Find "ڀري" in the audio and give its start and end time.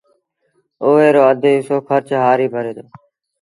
2.53-2.71